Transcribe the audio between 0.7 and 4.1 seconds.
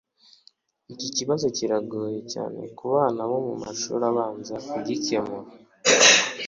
Iki kibazo kiragoye cyane kubana bo mumashuri